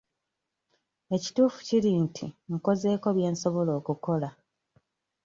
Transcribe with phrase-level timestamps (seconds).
[1.15, 4.29] Ekituufu kiri nti nkozeeko bye nsobola okukola.